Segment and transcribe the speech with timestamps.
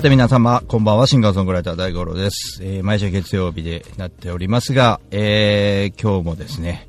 [0.00, 2.60] さて皆様、こんばんは、シンガーソングライター大五郎です。
[2.62, 6.88] えー毎週月曜日でなっておりますが、えー今日もですね、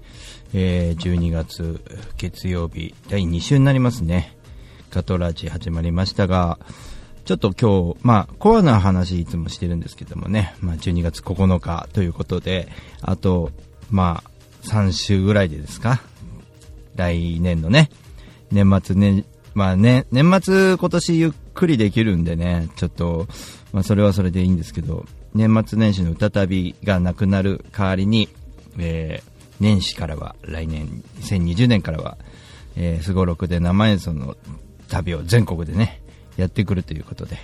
[0.53, 1.81] えー12月
[2.15, 4.37] 月曜日第2週になりますね。
[4.91, 6.57] ガトラジ始まりましたが、
[7.25, 12.69] ちょっと今日、まあ、コアな話いつもしてるんですけどもね、まあ、12月9日ということで、
[13.01, 13.51] あと、
[13.89, 14.29] まあ、
[14.69, 16.01] 3週ぐらいでですか？
[16.95, 17.89] 来年のね、
[18.53, 23.27] 年末ね、まあね、年末今年ゆっっくりできるんでね、ちょっと、
[23.73, 28.29] まあそれはそれでいいんですけど、年末年始の再びがなくなる代わりに、
[28.77, 30.87] えー年始からは、来年、
[31.19, 32.17] 2020年からは、
[32.75, 34.35] えー、すごろくで生演奏の
[34.89, 36.01] 旅を全国でね、
[36.35, 37.37] やってくるということで。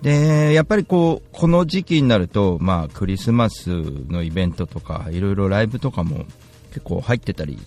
[0.00, 3.68] で、やっぱりこう、この時期になると、まあ、クリスマス
[4.08, 6.24] のイベントとか、いろいろライブとかも
[6.68, 7.58] 結構入ってたり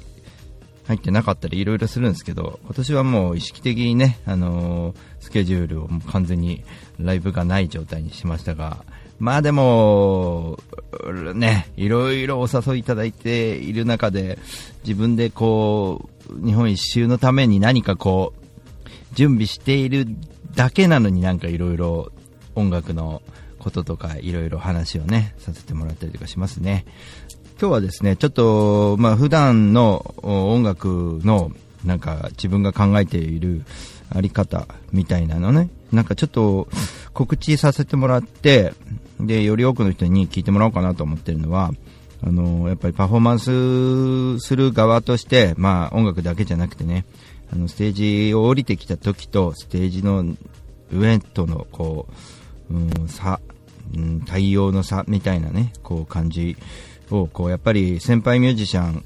[0.86, 6.64] 入ってなかったりいろいろするんですけど、今年はもう意識的にね、あのースケジュールを完全に
[7.00, 8.84] ライブがない状態にしましたが、
[9.20, 10.60] まあでも、
[11.34, 14.38] ね、いろいろお誘いいただいている中で、
[14.84, 20.08] 自分でこう、日本一周のために何かこう、準備している
[20.56, 22.12] だけなのになんかいろいろ
[22.56, 23.22] 音楽の
[23.60, 26.84] こととかいろいろ話をね、させてもらったりとかしますね。
[27.60, 31.52] 今日はですね、ちょっと、まあ普段の音楽の
[31.86, 33.64] なんか自分が考えている
[34.10, 36.68] あり方みたいなのね、なんかちょっと
[37.14, 38.74] 告知させてもらって、
[39.20, 41.72] で、より多くの人に聞いてもらおうかなと思ってるのは、
[42.22, 47.06] あの、やっぱりパフォーマンスする側として、まあ音楽だけじゃなくてね、
[47.52, 50.26] あの、ステージを降りてきた時と、ステージの
[50.92, 52.08] 上との、こ
[52.72, 53.40] う、うん、差、
[53.96, 56.58] うん、対応の差みたいなね、こう感じ
[57.10, 59.06] を、こう、やっぱり先輩ミュージシャン、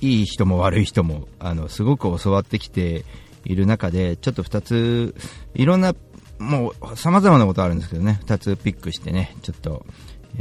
[0.00, 3.04] いい人も悪い人も、あの、すごく教わってきて
[3.44, 5.14] いる中で、ちょっと二つ、
[5.54, 5.94] いろんな、
[6.38, 9.84] もう、様々なことあるんですけどね、二つピックしてね、ちょっと、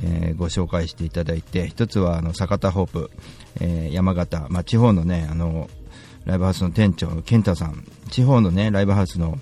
[0.04, 3.12] えーご紹介していただいて、一つは、あの、坂田ホープ、
[3.60, 5.70] えー山形、まあ、地方のね、あの、
[6.26, 9.40] ライブハウスの店長の健太さん、地方のね、ライブハウスの、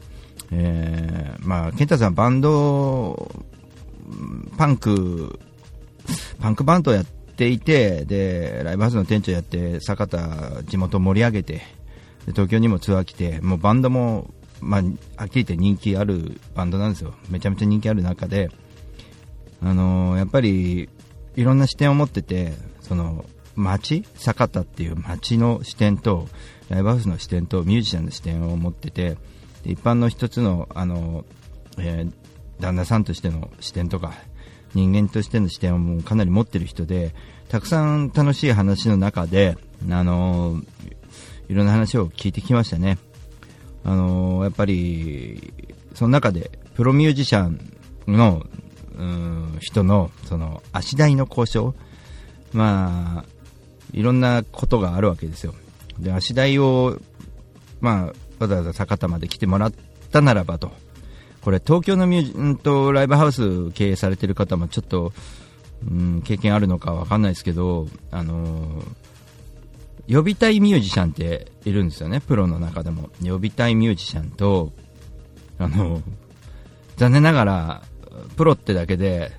[0.52, 3.30] えーまあ、健太さんバンド、
[4.58, 5.40] パンク、
[6.40, 11.54] パンクバンドをやってていて、で、ライブハウスの店長やって、坂田地元盛り上げて、
[12.26, 14.88] で東京にもツアー来て、もうバンドも、まあ、は
[15.26, 17.14] っきり言って人気あるバンドなんですよ。
[17.30, 18.50] めちゃめちゃ人気ある中で、
[19.62, 20.90] あのーやっぱり、
[21.36, 23.24] いろんな視点を持ってて、その、
[23.56, 26.28] 街坂田っていう街の視点と、
[26.70, 29.18] ライブハウスの視点と、ミュージシャンの視点を持ってて、
[29.64, 31.24] 一般の一つの、あの、
[31.78, 32.14] えー
[32.60, 34.14] 旦那さんとしての視点とか、
[34.78, 37.16] 人間としての視点をもうかなり持ってる人で、
[37.50, 39.58] たくさん楽しい話の中で、
[39.90, 40.62] あの
[41.50, 43.00] いろんな話を聞いてきましたね。
[43.84, 45.52] あのやっぱり、
[45.96, 47.60] その中で、プロミュージシャン
[48.08, 48.46] の、
[48.98, 51.74] うん人の、その、足台の交渉、
[52.54, 53.26] まあ、
[53.94, 55.56] いろんなことがあるわけですよ。
[55.98, 57.00] で、足台を、
[57.82, 59.74] まあ、わざわざ坂田まで来てもらっ
[60.12, 60.72] たならばと。
[61.42, 65.14] これ、東京のミュージんとライブハウス経営されてる方もちょっと、
[65.90, 69.08] うん、経験あるのかわかんないですけど、あのー
[70.10, 73.10] 呼びたいミュージシャンっているんですよね、プロの中でも。
[73.22, 74.72] 呼びたいミュージシャンと、
[75.60, 76.02] あの
[76.96, 77.82] 残念ながら、
[78.38, 79.32] プロってだけで、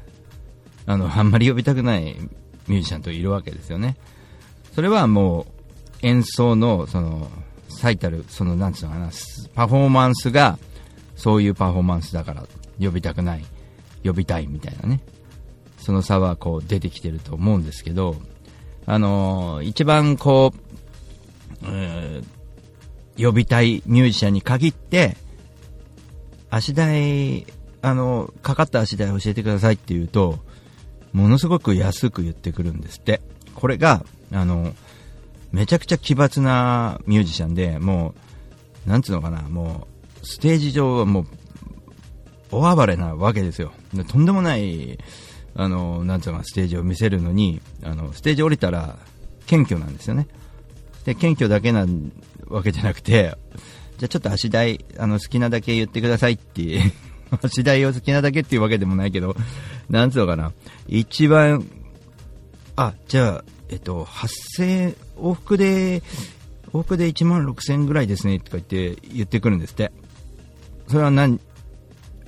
[0.87, 2.16] あの、あんまり呼びたくない
[2.66, 3.97] ミュージシャンといるわけですよね。
[4.75, 5.47] それはも
[6.03, 7.31] う、演奏の、その、
[7.70, 9.10] 最たる、その、なんつうのかな、
[9.54, 10.58] パフォーマンスが、
[11.19, 12.47] そういうパフォーマンスだから、
[12.81, 13.44] 呼びたくない、
[14.05, 15.00] 呼びたいみたいなね。
[15.76, 18.17] その差はこう出てきてると思うんですけど、
[18.87, 22.38] あのー一番こう、えー
[23.20, 25.17] 呼びたいミュージシャンに限って、
[26.50, 27.47] 足代、
[27.82, 30.38] あの、かかった足代教えてくださいって言うと、
[31.12, 33.20] ものすごく安く言ってくるんですって。
[33.56, 34.73] これが、あの、
[35.50, 38.15] めちゃくちゃ奇抜なミュージシャンで、も
[38.87, 39.97] う、なんつうのかな、もう、
[40.28, 41.26] ステージ上はもう、
[42.50, 43.72] 大暴れなわけですよ。
[43.94, 44.98] でとんでもない、
[45.54, 48.98] あの、なんつうのか、ステージを見せるのに、あの、ステージ降りたら、
[49.46, 50.28] 謙虚なんですよね。
[51.06, 51.86] で、謙虚だけな
[52.48, 53.38] わけじゃなくて、
[53.96, 56.92] じゃあちょっと足台、あの、好きなだけ言ってくださいって、
[57.42, 59.34] 足台を好きなだけっていうわけでもないけど、
[59.88, 60.52] なんつうのかな、
[60.88, 61.66] 一番、
[62.76, 66.02] あ、じゃあ、えっと、8000、往復で、
[66.72, 69.90] 往復で1万6000ぐらいですね、とか言って、言ってくるんですって。
[70.88, 71.38] それは何、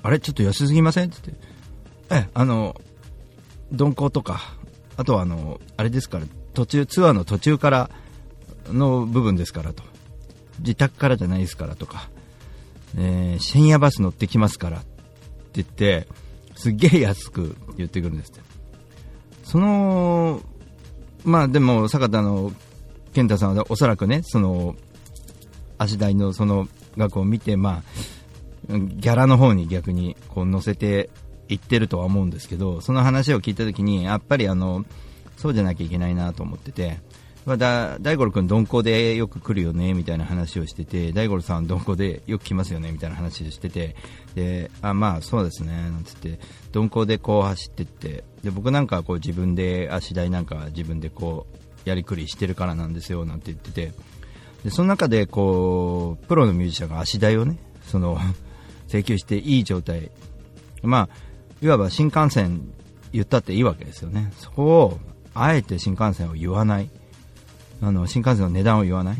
[0.03, 0.21] あれ？
[0.21, 1.09] ちょっと安すぎません？
[1.09, 2.81] って言って、え、あの、
[3.71, 4.41] 鈍行とか、
[4.97, 7.91] あとはあの、あれですから、途中、ツアーの途中から
[8.67, 9.83] の部分ですからと。
[10.59, 12.11] 自宅からじゃないですからとか、
[12.99, 14.89] えー、深夜バス乗ってきますからって
[15.55, 16.07] 言って、
[16.55, 18.41] すっげえ安く言ってくるんですって。
[19.45, 20.43] その、
[21.25, 22.53] まあでも、坂田の
[23.15, 24.77] 健太さんはおそらくね、その、
[25.79, 26.69] 足代のその
[26.99, 27.83] 額を見て、まあ、
[28.71, 31.11] ギャラの方に逆にこう乗せて
[31.49, 34.85] いってるとは思うんですけど、その話を聞いたときに、やっぱりあの、
[35.37, 36.99] そうじゃなきゃいけないなと思ってて、
[37.47, 43.97] まあ、だ大五郎君、鈍行でよく来るよねみたいな話をしてて、大五郎さん、鈍行でよく来ますよねみたいな話をしてて、
[44.35, 46.39] であまあそうですねなんつって、
[46.75, 51.47] 鈍行でこう走ってって、で僕なんかこう自分で足台なんか自分でこ
[51.87, 53.93] うやりくりしてるからなんですよなんて言ってて、
[54.63, 58.19] でその中でこうプロのミュージシャンが足台をねその
[58.91, 60.11] 請求していい状態、
[60.83, 61.17] まあ、
[61.63, 62.63] いわば新幹線
[63.13, 64.99] 言ったっていいわけですよね、そこを
[65.35, 66.91] あえて新幹線を言わない。
[67.83, 69.17] あの新幹線の値段を言わない。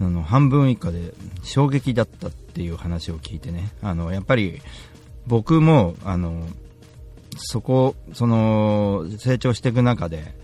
[0.00, 3.72] あの半分以下で衝撃だったっていう話を聞いてね。
[3.82, 4.60] あのやっぱり
[5.26, 6.46] 僕もあの
[7.36, 10.34] そこその成長していく中で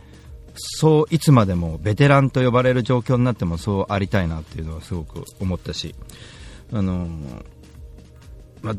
[0.56, 5.94] そういつまでもベテランと呼ばれる状況になってもそうありたいなっていうのはすごく思ったし
[6.72, 7.08] あの、
[8.64, 8.74] ま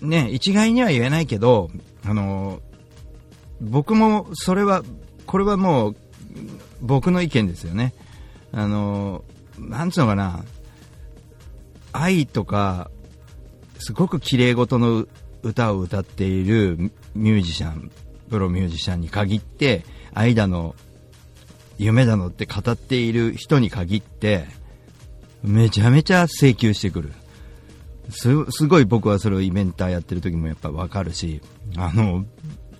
[0.00, 1.70] ね、一概には言えないけど
[2.06, 2.62] あの
[3.60, 4.82] 僕もそれは
[5.26, 5.96] これはもう
[6.80, 7.92] 僕の意見ですよね。
[8.52, 9.24] あの、
[9.58, 10.44] なんつうのかな、
[11.92, 12.90] 愛とか、
[13.78, 15.06] すごく綺麗事の
[15.42, 16.78] 歌を歌っている
[17.14, 17.90] ミュージシャン、
[18.30, 19.84] プロミュージシャンに限って、
[20.14, 20.74] 愛だの、
[21.78, 24.46] 夢だのって語っている人に限って、
[25.42, 27.12] めちゃめちゃ請求してくる。
[28.10, 31.40] す、すごい僕はそれをイベンターやってる時もやっぱわかるし、
[31.76, 32.24] あの、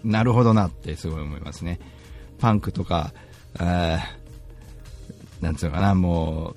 [0.04, 1.80] なるほどなってすごい思いますね。
[2.38, 3.12] パンクとか、
[3.58, 6.54] なんつうのかな、も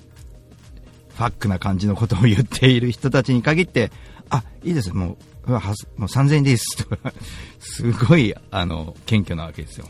[1.16, 3.90] ファックな感じのことを言っている人たちに限って、
[4.30, 5.16] あ、いいです、も
[5.46, 7.12] う、もう3000円ですとか、
[7.60, 9.86] すごい、あの、謙虚なわけですよ。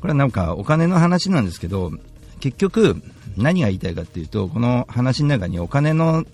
[0.00, 1.92] これはなんかお金の話なんですけど、
[2.40, 3.02] 結局、
[3.36, 6.24] 何が言いたいかっていうと、この話の中にお金の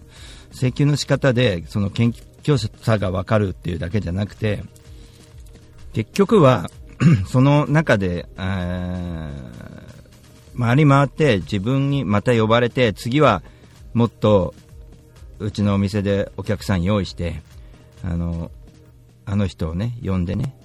[0.53, 4.63] 請求の仕方で、その謙虚さがわかるっていうだけじゃなくて、
[5.93, 6.71] 結局は、
[7.29, 8.27] その中で、
[10.59, 13.43] 回り回って自分にまた呼ばれて次は
[13.93, 14.55] もっと
[15.39, 17.43] うちのお店でお客さん用意して
[18.03, 18.51] あの
[19.27, 20.57] あの人をね呼んでね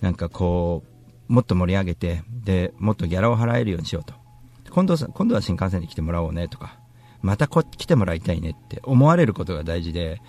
[0.00, 0.84] なんかこ
[1.28, 4.14] うもっと盛り上げてでもっとギャラを払えるようにしようと。
[4.70, 6.77] 今度今度は新幹線で来てもらおうねとか。
[7.22, 10.20] またこ来てもらいたいねって思われることが大事で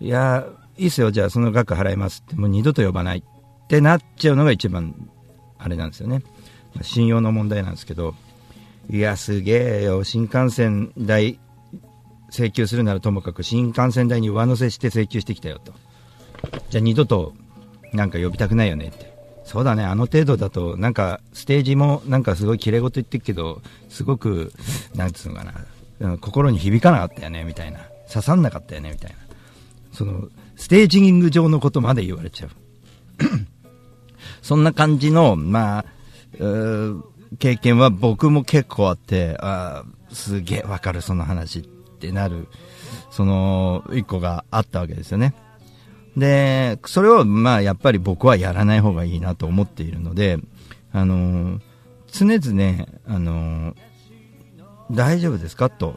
[0.00, 0.46] いや
[0.76, 4.94] いいっすよじゃあその額払いますってもう二度と呼ばないってなっちゃうのが一番
[5.58, 6.22] あれなんですよね
[6.82, 8.14] 信用の問題なんですけど、
[8.90, 11.38] いや、すげえよ、新幹線代
[12.30, 15.72] 請求するならともかく、新幹線代に上乗せして請求してきたよと。
[16.70, 17.34] じゃあ二度と
[17.92, 19.14] なんか呼びたくないよねって。
[19.44, 24.52] そうだね、あの程度だと、なんかステージもなんかすごい綺麗事言ってるけど、すごく、
[24.94, 25.52] なんつうのかな、
[26.20, 27.80] 心に響かなかったよね、みたいな。
[28.08, 29.16] 刺さんなかったよね、みたいな。
[29.92, 32.50] その、ステージング上のことまで言われちゃう。
[34.42, 35.84] そんな感じの、まあ、
[37.38, 42.48] 経験は僕も結構あって、あすげえわかる、その話ってなる、
[43.10, 45.34] その一個があったわけですよね。
[46.16, 50.38] で、それを、まあ、やっぱり僕はやらない方がいいなと思っているので、
[50.92, 51.60] あの
[52.10, 53.74] 常々、あの
[54.90, 55.70] 大丈夫ですか？
[55.70, 55.96] と、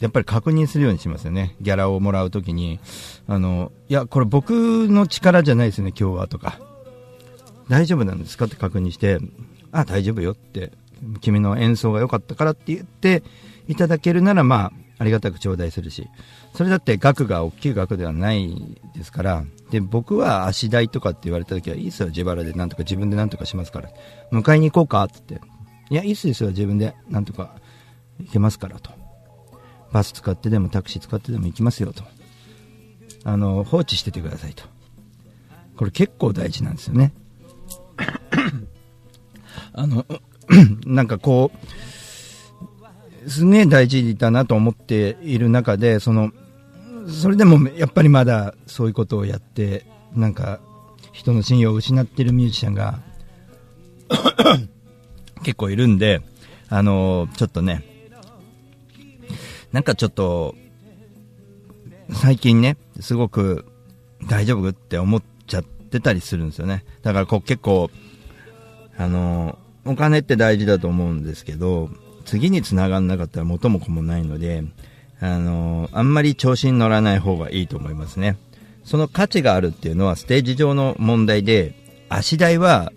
[0.00, 1.56] やっぱり確認するようにしますよね。
[1.60, 2.78] ギャラをもらうときに、
[3.26, 6.60] あの、いや、これ僕の力じゃないですね、今日はとか。
[7.68, 8.44] 大丈夫なんですか？
[8.46, 9.18] って確認して、
[9.72, 10.72] あ、大丈夫よって、
[11.20, 13.22] 君の演奏が良かったからって言って
[13.66, 16.08] いただけるなら、まあ、ありがたく頂戴するし、
[16.54, 23.90] それだって額が大きい額ではないですから、で、僕は足代とかって言われた時は、いいっすよ、自腹でなんとか自分でなんとかしますから、
[24.32, 25.48] 迎えに行こうかって言って、
[25.90, 26.94] いや、いいっすよ、自分で。
[27.08, 27.54] なんとか。
[28.20, 28.90] 行けますからと。
[29.92, 32.04] バス使ってでもタクシー使ってでも行きますよと。
[33.24, 34.64] あの、放置しててくださいと。
[35.76, 37.12] これ結構大事なんですよね。
[39.72, 40.04] あの、
[40.86, 41.52] なんかこ
[43.26, 46.32] う、すげえ大事だなと思っている中で、その、
[47.06, 50.60] それでもやっぱりまだそういうことをやって、なんか、
[51.12, 53.00] 人の信用を失っているミュージシャンが
[55.42, 56.22] 結構いるんで、
[56.68, 57.84] あのちょっとね、
[59.72, 60.54] なんかちょっと、
[62.12, 63.66] 最近ね、すごく
[64.28, 66.84] 大丈夫って思っちゃってたりするんですよね。
[67.02, 67.90] だからこう結構、
[68.96, 71.90] あの、お金って大事だと思うんですけど、
[72.24, 74.64] 次に繋がんなかったら元も子もないので、
[75.20, 78.36] あの、あんまり調子に乗らない方がいいと思いますね。
[78.84, 81.74] その価値があるっていうのはステージ上の問題で、
[82.08, 82.92] 足代は、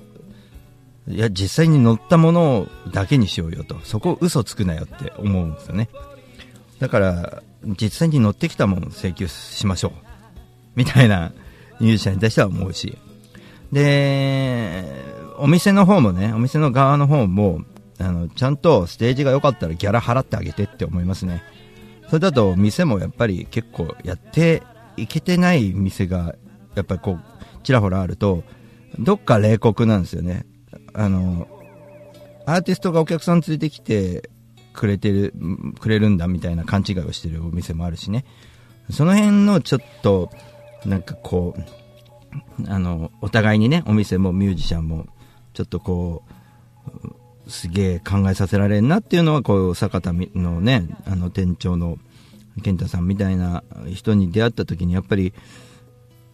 [1.07, 3.79] いや、実際に乗ったものだけにしようよと。
[3.83, 5.89] そこ嘘つくなよって思うんですよね。
[6.81, 7.43] だから、
[7.79, 9.91] 実際に乗ってきたものを請求しましょう。
[10.75, 11.31] みたいな
[11.79, 12.97] 入ュ者に対しては思うし。
[13.71, 14.83] で、
[15.37, 17.61] お店の方もね、お店の側の方も、
[17.99, 21.43] あの、ちゃんとステージが良かったらギャラ払ってあげてって思いますね。
[22.07, 24.63] それだと店もやっぱり結構やって
[24.97, 26.33] いけてない店が、
[26.73, 28.43] やっぱりこう、ちらほらあると、
[28.97, 30.47] どっか冷酷なんですよね。
[30.95, 31.47] あの、
[32.47, 34.31] アーティストがお客さん連れてきて
[34.73, 35.33] くれてる、
[35.79, 38.25] くれるんだみたいな勘違いをしてるお店もあるしね。
[38.89, 40.31] その辺のちょっと、
[40.85, 41.61] なんかこう、
[42.67, 45.07] あの、お互いにね、お店もミュージシャンも、
[45.53, 46.23] ちょっとこ
[47.45, 51.97] う、すげえ考えさせられんなっていうのは、こう、坂田のね、あの店長の
[52.63, 53.63] 健太さんみたいな
[53.93, 55.33] 人に出会った時に、やっぱり、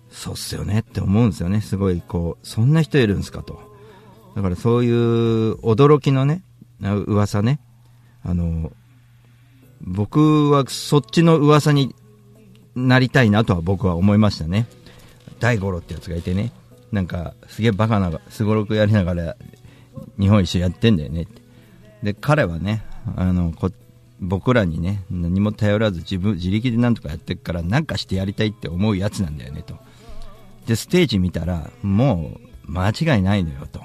[0.10, 1.62] そうっすよねって思うんですよね。
[1.62, 3.60] すごい、こう、そんな人いるんですかと。
[4.36, 6.44] だからそういう驚きのね、
[6.80, 7.60] 噂ね、
[8.28, 8.72] あの、
[9.82, 11.96] 僕はそっちの噂に
[12.76, 14.68] なりたいなとは僕は思いましたね。
[15.40, 16.52] 大五郎ってやつがいてね、
[16.92, 19.36] なんかすげえバカな、すごろくやりながら
[20.20, 21.42] 日本一周やってんだよねって。
[22.04, 22.84] で、彼はね、
[23.16, 23.54] あの、
[24.20, 29.76] 僕らにね、何も頼らず自分、自力でなんとかやってるから、なんかしてやりたいって思うやつなんだよねと。
[30.66, 33.82] で、ステージ見たら、もう間違いないのよと。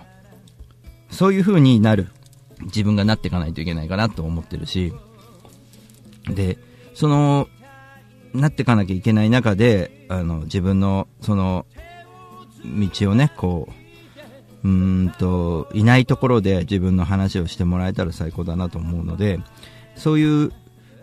[1.11, 2.09] そういう風になる。
[2.67, 4.93] 自分がなっていかないといけないかなと思ってるし、
[6.29, 6.59] で、
[6.95, 7.49] その、
[8.35, 11.67] なっていかなきゃいけない中で、あの、自分の、その、
[12.65, 13.69] 道をね、こ
[14.65, 19.41] う、うんと、いないところで自分の話をしてもらえたら最高だなと思うので、
[19.97, 20.53] そういう、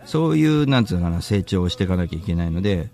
[0.06, 2.88] そういう、なんつうのかな、成長をしていかなきゃいけないので、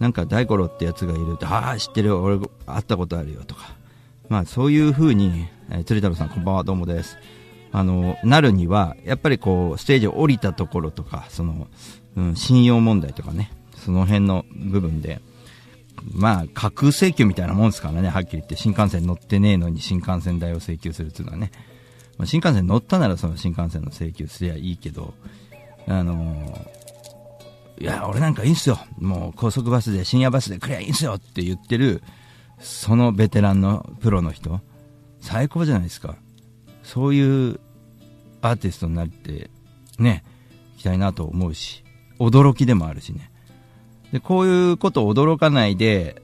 [0.00, 3.74] なんか大五郎ってやつがいると、ああ、知ってるよ、俺、会ったことあるよとか、
[4.28, 7.16] まあそういう風に、えー、鶴太郎さんこんばんは、どうもです。
[7.72, 11.68] あの、なるには、やっぱりこう、ステージを降りたところとか、その、
[12.16, 15.20] うん、信用問題とかね、その辺の部分で、
[16.12, 21.50] まあ、架空請求みたいなもんですからね、はっきり言って、新幹線乗ってねえのに新幹線代を請求するっていうのはね、
[22.16, 25.14] まあ、新幹線乗ったならその新幹線の請求すりゃいいけど、
[25.86, 28.78] あのー、いや、俺なんかいいんすよ。
[28.98, 32.02] もう高速バスで深夜バスで来りゃいいんすよって言ってる、
[32.58, 34.60] そのベテランのプロの人、
[35.20, 36.16] 最高じゃないですか。
[36.88, 37.60] そういう
[38.40, 39.50] アーティストになって、
[39.98, 40.24] ね、
[40.76, 41.84] いきたいなと思うし、
[42.18, 43.30] 驚きでもあるしね。
[44.10, 46.22] で、こういうことを驚かないで、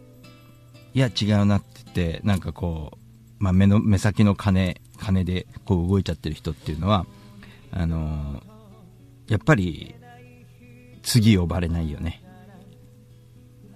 [0.94, 7.04] いや、違うなって言って、なんかこう、まあ、目の、目先の金、金でこう動いちゃってる人っていうのは、
[7.70, 9.94] あのー、やっぱり、
[11.02, 12.24] 次呼ばれないよね。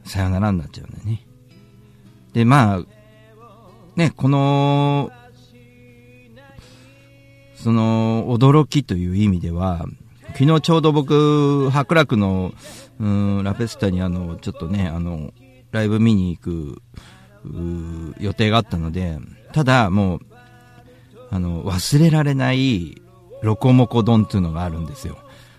[0.05, 1.27] さよならになっちゃうんだよね。
[2.33, 2.83] で、まあ、
[3.95, 5.11] ね、この、
[7.63, 9.87] その、驚きという意味では、
[10.35, 12.53] 昨日ちょうど僕、白楽の、
[13.01, 15.33] うん、ラペスタにあの、ちょっとね、あの、
[15.73, 16.83] ライブ見に行く、
[18.21, 19.19] 予定があったので、
[19.53, 20.21] ただもう、
[21.31, 23.03] あの、忘れられない
[23.43, 25.19] ロコモコ丼っていうのがあるんですよ。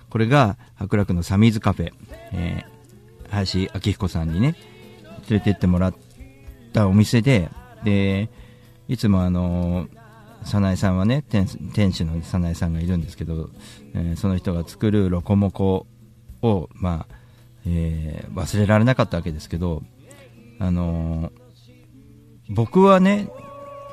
[0.09, 1.91] これが、白楽のサミーズカフェ、
[2.31, 4.55] えー、林明彦さんにね、
[5.29, 5.95] 連れてってもらっ
[6.73, 7.49] たお店で、
[7.83, 8.29] で、
[8.87, 9.87] いつもあの
[10.49, 13.51] 早苗さんはね店主の早苗さんがいるんですけど、
[13.93, 15.85] えー、その人が作るロコモコ
[16.41, 17.15] を、まあ
[17.67, 19.83] えー、忘れられなかったわけですけど、
[20.57, 21.31] あのー、
[22.49, 23.29] 僕はね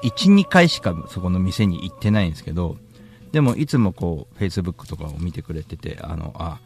[0.03, 2.77] 1、2回しかそこの店に行ってないんですけど
[3.33, 6.61] でもいつもこうフェイスブックとかを見てくれててあのあ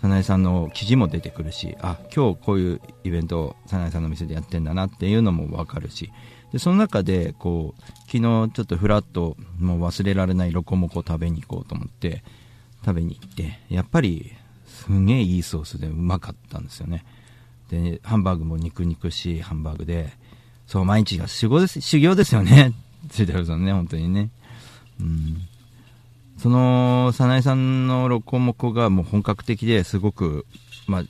[0.00, 6.10] 早苗さんの記事も出てくるしあ今日こういうイベントを早苗さんの店でやってんだなっていうのも分かるし
[6.54, 12.22] でその中でこう昨日ちょっとフラッともう忘れられないロコモコ食べに行こうと思って
[12.86, 14.30] 食べに行ってやっぱり
[14.64, 17.04] すげえいいソースでうまかったんですよね。
[17.70, 20.12] でハンバーグも肉肉しいハンバーグで
[20.68, 22.72] そう毎日が修行です修行ですよね。
[23.10, 24.30] ついてるさんね本当にね。
[25.00, 25.48] うん。
[26.38, 30.46] その早苗さんのロコモコがもう本格的ですごく
[30.86, 31.02] まあ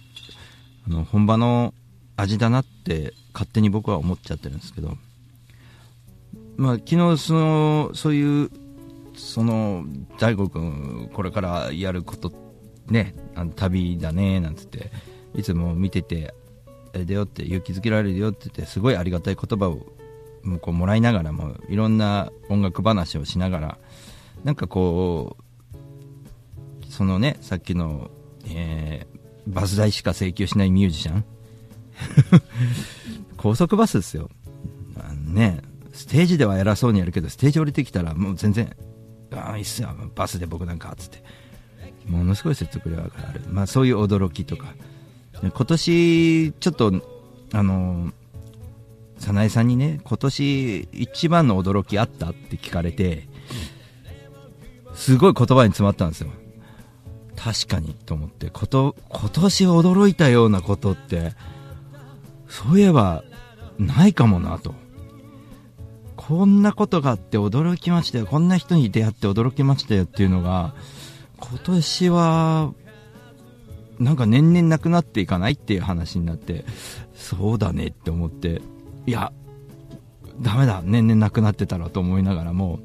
[0.88, 1.74] あの本場の
[2.16, 4.96] 味だなって勝手に僕は思っちゃってるんですけど。
[6.56, 8.50] まあ、昨日そのそういう
[9.16, 9.84] その
[10.18, 12.32] 大悟君これからやること
[12.86, 14.90] ねあの旅だねなんつって
[15.34, 16.32] いつも見てて、
[16.92, 19.84] え出よって勇気づけられるよって言って、すごいありがたい言葉を
[20.44, 23.78] もうこうもらいながらも、いろんな音楽話をしながら、
[24.44, 25.36] なんかこ
[25.72, 28.12] う、そのね、さっきの、
[28.46, 31.24] えーバス代しか請求しないミュージシャン
[33.36, 34.30] 高速バスですよ。
[34.96, 35.60] あのね、
[35.94, 38.76] ステージでは偉そうにやるけど、ステージ降りてきたらもう全然、
[39.32, 41.22] ああ、いいっすよ、バスで僕なんか、つって。
[42.06, 43.40] ものすごい説得力がある。
[43.48, 44.74] まあそういう驚きとか。
[45.40, 46.92] 今年、ちょっと、
[47.52, 48.12] あの、
[49.18, 53.28] 早苗さんにね、今年一番の驚きあったって聞かれて、
[54.94, 56.30] すごい言葉に詰まったんですよ。
[57.36, 61.34] 確かにと思ってこと、今年驚いたようなことって、
[62.48, 63.24] そういえば
[63.78, 64.74] ないかもなと。
[66.26, 68.26] こんなことがあって驚きましたよ。
[68.26, 70.74] こんな人に出会って驚きましたよっていうのが、
[71.38, 72.72] 今年は、
[73.98, 76.64] なんか年々なくなっていかないっていう話になって、
[77.14, 78.62] そうだねって思って、
[79.06, 79.32] いや、
[80.40, 82.80] ダメだ、年々なくなってたらと思いながらも、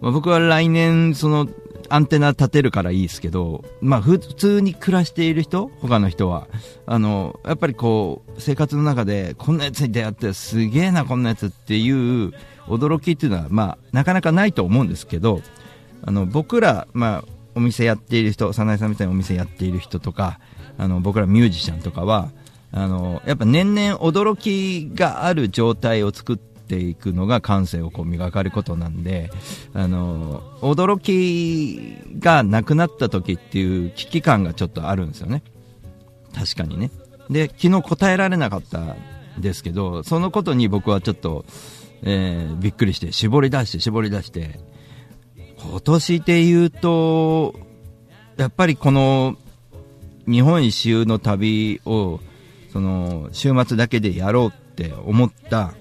[0.00, 1.46] まあ、僕は来年、その、
[1.88, 6.48] アンテナ立てるからいいですけど、まあ、普通に暮らしている人、他の人は、
[6.86, 12.32] あの、やっぱりこう、生活の中で、こんなやつに出会ってすげえな、こんなやつっていう
[12.66, 15.40] 驚きっていうのは、まあ、なかなかないと思うんですけど、
[16.02, 17.24] あの、僕ら、まあ、
[17.54, 20.40] お店やっている人、早苗さんみたいにお店やっている人とか、
[20.78, 22.30] あの、僕らミュージシャンとかは、
[22.72, 29.30] あの、やっぱ年々驚きがある状態を作って、ていくのが感性をこう磨かれることなんで、
[29.72, 35.42] あの、驚きがなくなった時っていう危機感がちょっとあるんですよね。
[36.34, 36.90] 確かにね。
[37.30, 38.96] で、昨日答えられなかったん
[39.38, 41.44] ですけど、そのことに僕はちょっと、
[42.02, 44.60] えー、びっくりして、絞り出して、絞り出して、
[45.58, 47.54] 今年で言うと、
[48.36, 49.36] やっぱりこの、
[50.28, 52.20] 日本一周の旅を、
[52.72, 55.72] その、週末だけでやろうって思った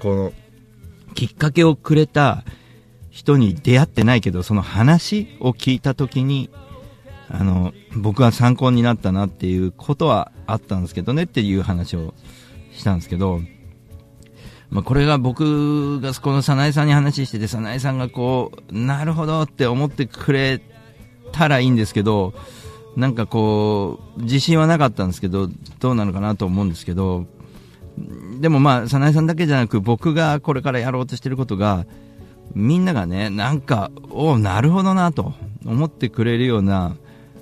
[0.00, 0.32] この、
[1.14, 2.44] きっかけをくれた
[3.10, 6.50] 人に出会ってないけど、その話を聞いた時に、
[7.28, 12.14] あの、僕は参考になったなっていうことはあったんですけどねっていう話を
[12.72, 13.40] したんですけど、
[14.70, 20.60] まあ、これが僕がこの早苗さんに話してて、早苗さんがこう、なるほどって思ってくれ
[21.32, 22.34] たらいいんですけど、
[22.96, 27.26] なんかこう、自信はなかったんですけど、どうなのかなと思うんですけど、
[28.40, 31.86] でもまあ、早苗さんだけじゃなく、僕がこれからやろうとしてることが、
[32.54, 35.32] みんながね、なんか、おなるほどなと
[35.64, 36.96] 思ってくれるような、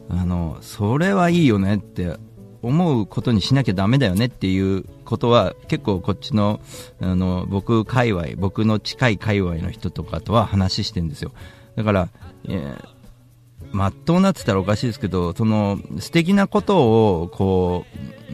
[0.09, 2.17] あの、それはいいよねって
[2.63, 6.61] 思うことにしなきゃだめだよねっていうことは、結構こっちの、
[7.01, 11.33] あの、僕界隈、僕の近い界隈の人とかとは話してるんですよ。
[11.77, 12.09] だから、
[12.49, 13.02] えー
[13.73, 17.85] まっとうなってたらおかしいですけど、その素敵なことをこ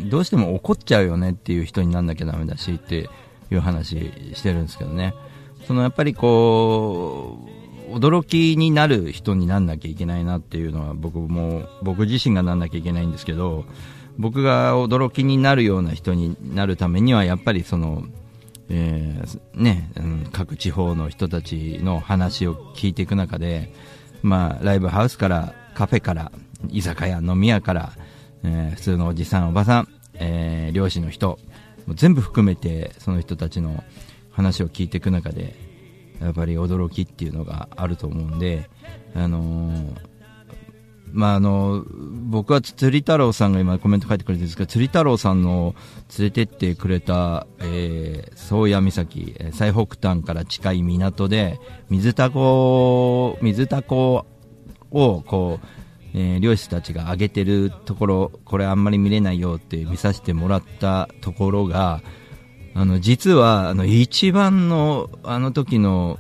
[0.07, 3.09] うどうしても怒っちゃうよねっていう人になんなきゃだめだしって
[3.51, 5.15] いう話してるんですけどね。
[5.67, 7.39] そのやっぱりこ
[7.91, 13.65] う驚きになる人になんなきゃいけないなっていうのは僕も僕自身がなんなきゃいけないんですけど
[14.19, 18.05] 僕が驚きになるような人になるためにはやっぱりその、
[18.69, 23.73] えー、ね、うん、各地方の人たちの話を聞いていく中で
[24.23, 26.33] まあ、ライブハウスから、カフェから、
[26.71, 27.93] 居酒屋、飲み屋から、
[28.45, 31.39] えー、普通のおじさん、おばさん、えー、漁師の人、
[31.95, 33.83] 全部含めて、その人たちの
[34.31, 35.55] 話を聞いていく中で、
[36.21, 38.69] やっぱり驚きっていうのがあると思うんで、
[39.15, 39.97] あのー、
[41.13, 41.85] まああの
[42.29, 45.75] 僕は釣り太郎さんが今コメント書いてくれてるんですけど釣り太郎さんの
[46.19, 54.27] 連れてってくれた、えー、宗谷岬最北端から近い港で水タコ水タコ
[54.91, 55.67] をこう、
[56.15, 62.03] えー、漁師たちが上げてるところこれあんまり見れないよって見させてもらったところが
[62.75, 66.19] あの実はあの一番のあの時の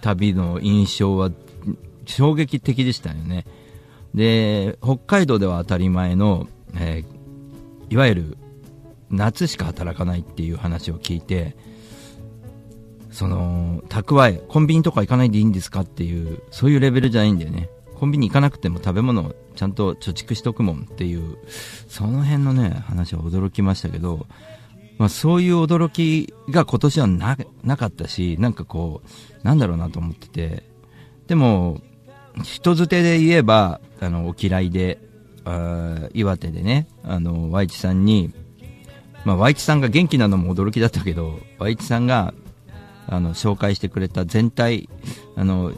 [0.00, 1.30] 旅の印象は
[2.06, 3.44] 衝撃的でしたよね。
[4.14, 8.38] で北海道では当たり前の、えー、いわゆる
[9.10, 11.56] 夏しか働かないっていう話を聞いて
[13.10, 17.68] その蓄えコンビニとか行かないでいいんですかっていうそういうレベルじゃないんだよね。
[17.96, 21.36] コンビニ行かなくても食べ物をちゃんと貯蓄しとくもんっていう
[21.86, 24.26] その辺のね話は驚きましたけど、
[24.96, 30.70] まあ、そういう驚きが今年はななかったしなんかこうなんだろうなと思ってて。
[31.26, 31.80] でも
[32.42, 34.98] 人づてで言えば、あの、お嫌いで、
[35.44, 38.32] あ岩手でね、あの、ワイチさんに、
[39.24, 42.34] まあ、ワイチさんが元気なのも驚きだったけど、ワイチさんが、
[43.12, 44.88] あの紹介してくれた全体
[45.34, 45.72] あの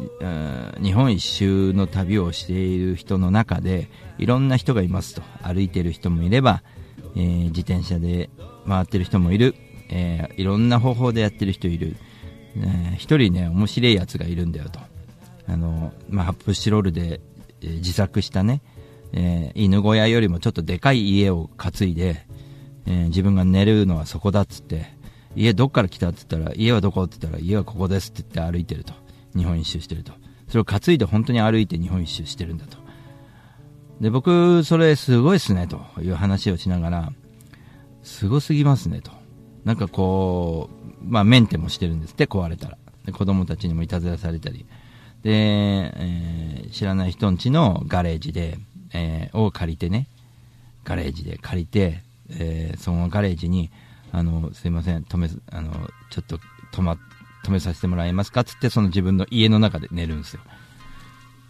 [0.83, 3.89] 日本一周の旅をしている人の中で
[4.19, 5.23] いろんな人がいますと。
[5.43, 6.63] 歩いてる人もいれば、
[7.17, 8.29] えー、自転車で
[8.69, 9.55] 回ってる人もいる、
[9.91, 11.97] えー、いろんな方法でやってる人いる、
[12.57, 14.79] えー、一人ね面白いやつがいるんだよと。
[15.47, 17.21] あの、まあ、発泡スチロールで、
[17.61, 18.63] えー、自作したね、
[19.13, 22.27] えー、犬小屋よりもちょっとでかい家を担いで、
[22.87, 24.87] えー、自分が寝るのはそこだっつって
[25.35, 28.93] 家どっから来たって言ったら家はどこって言ったら家はここですって言って歩いてると。
[29.35, 30.13] 日本一周してると。
[30.49, 32.77] それを担いで本当に歩いて日本一周してるんだと。
[34.01, 35.81] で僕それすごいっすねと。
[36.03, 37.13] いう話をしながら
[38.03, 39.11] すごすぎますねと。
[39.65, 40.69] なんかこ
[41.01, 42.79] うまあメンテもしてるんですって壊れたら。
[43.07, 44.67] で子供たちにもいたずらされたり。
[45.23, 48.59] で、えー、知らない人んちのガレージで、
[48.93, 50.09] えー、を借りてね
[50.85, 53.71] ガレージで借りて、えー、そのガレージに
[54.11, 55.73] あのすいません止めあの
[56.11, 56.39] ちょっと
[56.73, 56.99] 止ま
[57.45, 58.45] 止めさせてもらえますか？
[58.45, 60.43] つってその自分の家の中で寝るんですよ。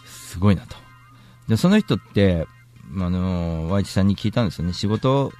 [0.07, 0.77] すごいなと。
[1.49, 2.47] でその人って
[2.99, 4.73] あの Y さんに聞いたんですよね。
[4.73, 5.33] 仕事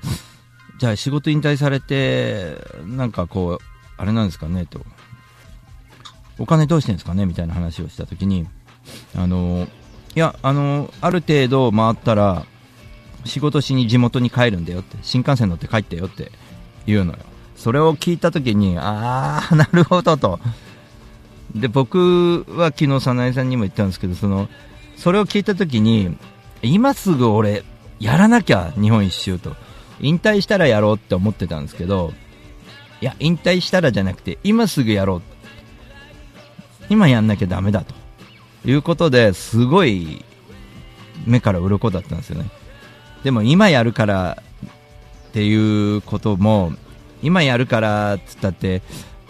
[0.79, 3.65] じゃあ仕事引退されてなんかこう
[3.97, 4.67] あれなんですかね？
[4.67, 4.81] と。
[6.43, 8.49] お金どうしてんですかねみたいな話をした時に
[9.17, 9.69] あの
[10.17, 12.45] いやあのある程度回ったら
[13.25, 16.33] 仕事しに地元に帰るんだよって新幹線乗って帰ってよって
[16.85, 17.19] 言うのよ。
[17.55, 20.41] それを聞いた時にああ なるほどと。
[21.55, 24.49] で僕は昨日早苗さんにも言ったんですけどその
[24.97, 26.17] それを聞いた時に
[26.61, 27.63] 今すぐ俺
[28.01, 29.55] やらなきゃ日本一周と。
[30.01, 32.13] 引退したらやろうって思ってたんですけど
[33.01, 35.23] いや引退したらじゃなくて今すぐやろうっ
[36.93, 37.95] 今やんなきゃだめだと
[38.67, 40.23] いうことですごい
[41.27, 42.51] 目から鱗だったんですよね。
[43.25, 44.43] でも今やるから
[45.29, 46.75] っていうことも
[47.23, 48.83] 今やるからっつったって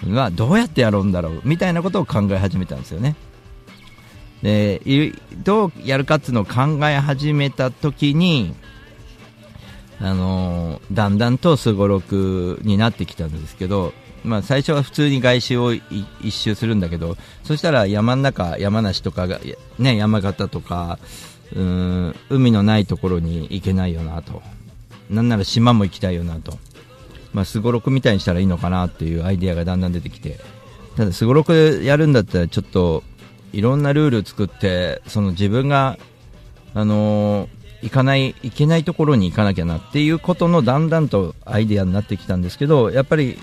[0.08, 3.14] はどうやってやるんだろうみたいなことを考え始めたんですよね。
[4.42, 4.82] で
[5.44, 8.56] どうやるかっていうのを考え始めた時に
[10.00, 13.92] あのだんだんとすごろくになってきたんですけど、
[14.24, 19.40] まあ、最初は普通に外周を一周するんだけどそしたら山の中山梨とかが、
[19.78, 20.98] ね、山形とか
[21.54, 24.42] うん海のないところに行けないよなと。
[25.10, 26.58] なんなら島も行きたいよなと。
[27.34, 30.40] ま、すごろくみたいにしたらいいのかなっていうアイデアがだんだん出てきて。
[30.96, 33.02] ただすごろくやるんだったらちょっと
[33.52, 35.98] いろんなルール作ってその自分が
[36.74, 37.48] あのー、
[37.84, 43.38] 行かない行けないところに行かなきゃなっていうことのだんだんとアイデアになってきたんですけどやっぱり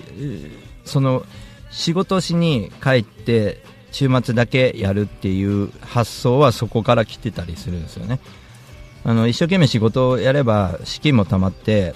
[0.90, 1.24] その
[1.70, 8.20] 仕事しに帰って週末だけやるっていう発想はそこから来てたりするんですよね。
[9.04, 11.94] あの一生懸命仕事をやれば資金も貯まって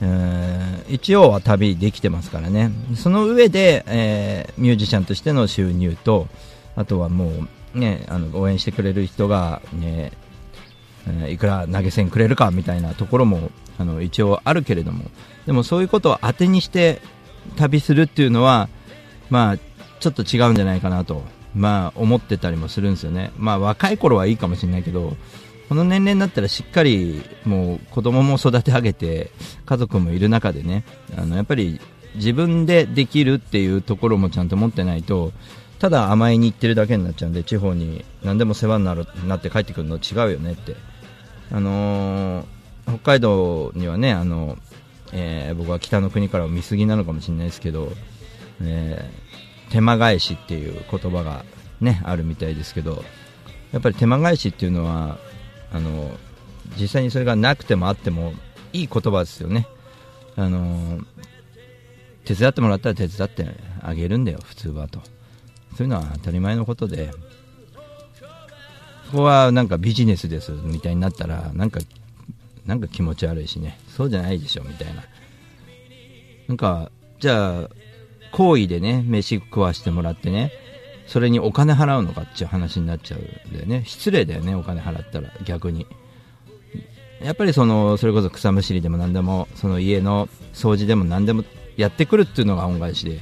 [0.00, 2.70] えー、一応は旅できてますからね。
[2.96, 6.28] その上で、えー、ミュージシャンとしての収入と
[6.76, 7.30] あとはも
[7.74, 10.12] う、ね、あの応援してくれる人が、ね、
[11.28, 15.04] いくら投げ銭くれるかみたいなところもあの一応あるけれども。
[15.46, 17.00] でもそういうことを当てにして
[17.56, 18.68] 旅するっていうのは、
[19.30, 19.58] まあ、
[20.00, 21.22] ちょっと違うんじゃないかなと、
[21.54, 25.16] まあ、思ってたりもするんですよね、まあ、若い頃はいいかもしれないけど
[25.68, 29.30] この年齢になったらしっかりもう子供も育て上げて
[29.64, 30.84] 家族もいる中でね
[31.16, 31.80] あのやっぱり
[32.16, 35.32] 自分でできるっていうところもちゃんと持ってないと
[35.78, 40.76] ただ甘えに行ってるだけになっちゃうんで地方に何でも世話になるなって帰ってくるの違うよねって。
[41.52, 42.44] あのー、
[42.86, 44.56] 北海道にはねあの、
[45.14, 47.92] えー、僕は北の国から見過ぎなのかもしれないですけど、
[48.62, 51.44] えー、手間返しっていう言葉が
[51.80, 53.04] ねあるみたいですけど
[53.72, 55.18] やっぱり手間返しっていうのは
[55.72, 56.10] あの
[56.76, 58.34] 実際にそれがなくてもあっても
[58.72, 59.68] いい言葉ですよね。
[60.36, 60.98] あの
[62.24, 63.46] 手伝ってもらったら手伝って
[63.82, 65.00] あげるんだよ普通はと。
[65.76, 67.10] そういうのは当たり前のことで。
[69.10, 71.78] ここはなんかビジネスですみたいになったらなんか
[72.66, 73.78] なんか気持ち悪いしね。
[73.88, 75.04] そうじゃないでしょみたいな。
[76.48, 77.70] なんかじゃあ
[78.32, 80.52] 好意でね飯食わしてもらってね
[81.06, 83.84] それにお金払うのかっていう話になっちゃうんだよね。
[83.86, 85.86] 失礼だよねお金払ったら逆に。
[87.22, 91.44] やっぱりそのそれこそ草むしりでも何でもその家の掃除でも何でも
[91.76, 93.20] やってくるっていうのが恩返しで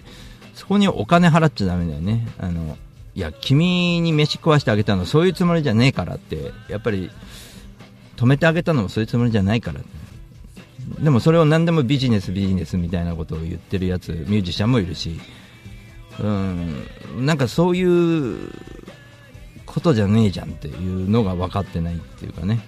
[0.55, 2.27] そこにお金払っちゃだめだよね。
[2.39, 2.77] あの
[3.15, 7.11] いや君に飯食わしてあげたのそういうつもりじゃねえからってやっぱり
[8.23, 9.81] 止めてあげたのもそういうつもりじゃないから
[11.01, 15.21] でもそれを何でもビジネスビジネスみたいなことを言ってるやつミュージシャンもいるし
[16.21, 16.87] うん、
[17.21, 18.51] なんかそういう
[19.65, 22.61] ことじゃねえじゃんっていうのが分かってないっていうかね、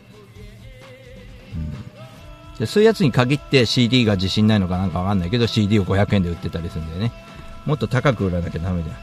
[2.54, 7.12] うん、でそういうやつに限って CD が自信ないのかなんか分かんないけど CD を500円で売ってたりするんだよね。
[7.66, 8.94] もっと高く売らなきゃダメだよ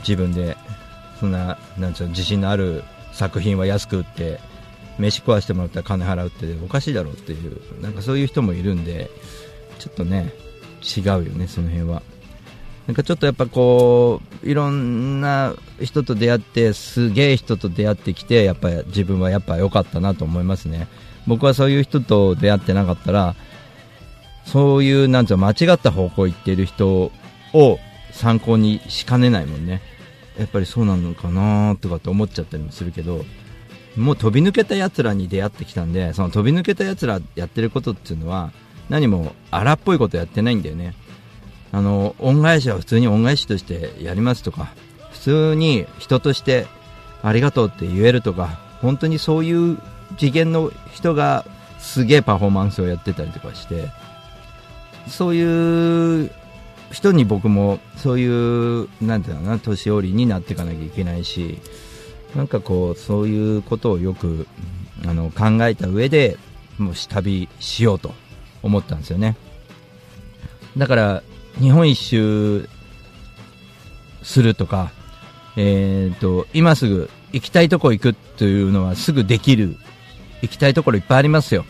[0.00, 0.56] 自分で
[1.20, 4.40] そんななんうの自信のある作品は安く売って
[4.98, 9.10] 飯食わしてもらったら金払うっておかしいだろうっていうなんかそういう人もいるんで
[9.78, 10.32] ちょっとね
[10.82, 12.02] 違うよねその辺は。
[12.86, 20.86] なんかちょっとやっぱこういろんな人と出会ってすげえ人と出会ってきてやっぱ自分はやっぱ良かったなと思いますね。
[21.26, 23.34] 僕はそういう人と出会ってなかったら
[24.44, 27.10] そういうなんつう間違った方向行ってる人
[27.52, 27.78] を
[28.12, 29.82] 参考にしかねないもんね。
[30.38, 33.24] やっぱりそうなのかなとかって思っちゃったりもするけど
[33.96, 38.52] もう飛び抜けた奴らに出会ってきたんでその飛び抜けた奴らやってることっていうのは
[38.88, 40.94] 何も荒っぽいことやってないんだよね。
[41.72, 44.72] あの恩返しは普通に恩返しとしてやりますとか
[45.10, 46.66] 普通に人として
[47.22, 49.78] ありがとうって言えるとか本当にそういう
[50.16, 51.44] 次元の人が
[51.80, 53.88] すげえパフォーマンスをやってたりとかして
[55.08, 56.30] そういう
[56.92, 61.58] 人に僕もそういうなんていうのかな年寄りになっていかなきゃいけないし
[62.36, 64.46] なんかこうそういうことをよく
[65.06, 66.36] あの考えた上で
[66.78, 68.14] もし旅しようと
[68.62, 69.36] 思ったんですよね。
[70.76, 71.22] だから
[71.58, 72.68] 日本一周
[74.22, 74.90] するとか、
[75.56, 79.76] えーと、今すぐ行きたいとこ行くというのはすぐできる
[80.42, 81.64] 行きたいところいっぱいありますよ。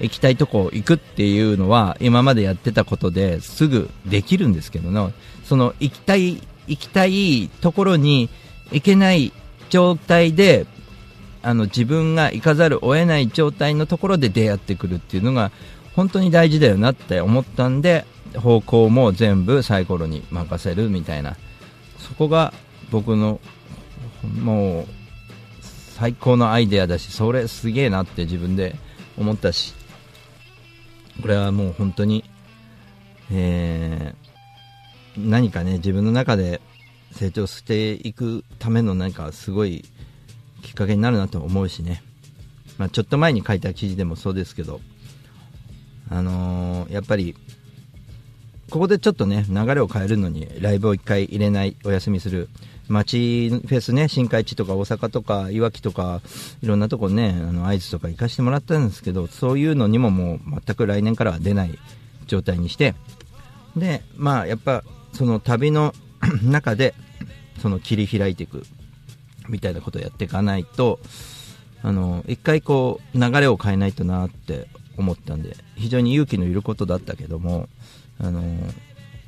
[0.00, 5.12] 行きたいとこ行くっていうのは今までやってたことですぐできるんですけどの
[5.44, 8.28] その行きたい行きたいところに
[8.72, 9.32] 行けない
[9.72, 10.66] 状態で
[11.40, 15.50] あの自分が行かざるを得ない状態のところで出会ってくるっていうのが
[15.96, 18.04] 本当に大事だよなって思ったんで
[18.36, 21.36] 方向も全部サイコロに任せるみたいな。
[21.98, 22.52] そこが
[22.90, 23.40] 僕の
[24.42, 24.86] もう
[25.62, 28.76] 最高のアイデアだしそれすげえなって自分で
[29.16, 29.72] 思ったし
[31.22, 32.24] これはもう本当に、
[33.30, 36.60] えー、何かね自分の中で
[37.12, 39.84] 成長していくための何かすごい
[40.62, 42.02] きっかけになるなと思うしね、
[42.78, 44.80] まあ、ちょっと前に書いた記事でもそうですけど
[46.10, 47.34] あのー、やっぱり
[48.70, 52.48] ここでちょっとね流れを変えるのにライブを1回入れないお休みする。
[52.88, 56.20] 街フェスね新海地とか大阪とかいわきとか
[56.62, 61.78] いろんなとこねあの会津とか行かしてもらったんですけどそういうのにももう全く来年からは出ない
[62.26, 62.94] 状態にして。
[63.76, 65.94] でまあやっぱその旅の
[66.42, 66.94] 中で
[67.60, 68.64] その切り開いていく
[69.48, 71.00] みたいなことをやっていかないと
[71.82, 77.68] あの一回こう流れを変えないとなって思ったんで非常に勇気のいることだったけども
[78.20, 78.42] あの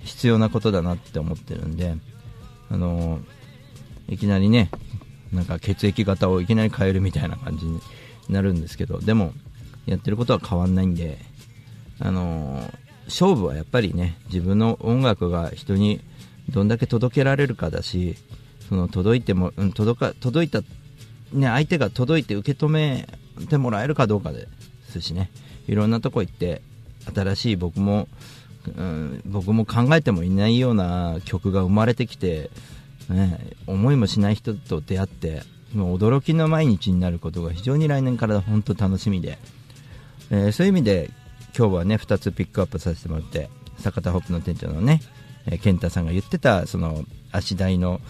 [0.05, 1.97] 必要なことだなって思ってるんで、
[2.71, 3.19] あの
[4.09, 4.71] いきなりね、
[5.33, 7.81] なんか血液型をいきなり変えるみたいな感じに
[8.29, 9.33] なるんですけど、でも、
[9.87, 11.19] やってることは変わんないんで、
[12.01, 12.71] あの
[13.07, 16.01] 勝負はやっぱりね、自分の音楽が人に
[16.51, 18.17] どんだけ届けられるかだし、
[18.69, 20.61] その届いても、うん、届か届いた、
[21.33, 23.09] ね、相手が届いて受け止め
[23.49, 24.49] てもらえるかどうかで
[24.89, 25.31] すしね、
[25.67, 26.63] いろんなとこ行って、
[27.15, 28.09] 新しい僕も
[28.69, 32.51] うん、僕も考えてもいないような曲が生まれてきて、
[33.09, 35.43] ね、思いもしない人と出会って
[35.75, 39.39] もう驚きの毎日になることが非常に来年から本当楽しみで、
[40.31, 41.11] えー、そういう意味で
[41.57, 45.01] 今日はね2つピックアップさせてもらって坂田ホップの店長のね、
[45.47, 48.01] えー、健太さんが言ってたその足台の、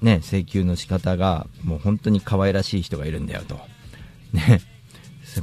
[0.00, 3.60] ね、請求の仕方がもう本当に可愛らしい人がいるんだよと、
[4.32, 4.60] ね、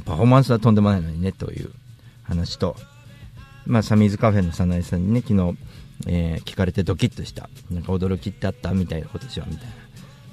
[0.04, 1.70] パフォーマンスはとんでもないのにねという
[2.22, 2.76] 話と。
[3.66, 5.56] まあ、サミーズカフェの早苗さんにね、昨日、
[6.06, 9.68] えー、聞かれてドキッとした、なんか驚きってあったみたいな、今年はみたい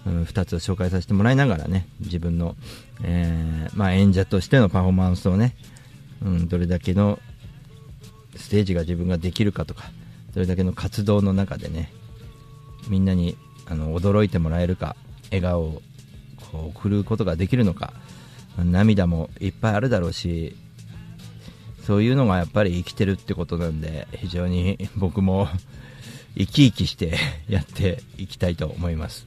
[0.05, 2.55] な、うん、2つを紹介させてもらいながらね、自分の、
[3.03, 5.55] えー、まあ、演者としてのパフォーマンスをね、
[6.23, 7.19] うん、どれだけの
[8.35, 9.91] ステージが自分ができるかとか、
[10.37, 11.91] どれだけの活動の中でね、
[12.89, 14.95] みんなにあの驚いてもらえるか、
[15.31, 15.81] 笑顔を
[16.51, 17.91] こう送ることができるのか、
[18.55, 20.55] 涙もいっぱいあるだろうし、
[21.87, 25.47] そういうのがやっぱり生きてるってことなんで、非常に僕も
[26.37, 27.17] 生き生きして
[27.49, 29.25] やっていきたいと思います。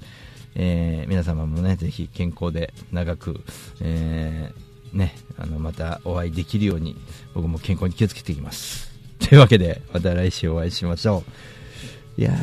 [0.55, 3.41] えー、皆様もね、ぜひ健康で長く、
[3.81, 6.95] えー、ね、あの、またお会いできるように、
[7.35, 8.90] 僕も健康に気をつけていきます。
[9.29, 11.25] というわけで、また来週お会いしましょ
[12.19, 12.21] う。
[12.21, 12.35] いやー、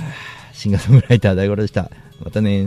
[0.53, 1.91] シンガーソングライター大五郎でした。
[2.23, 2.65] またね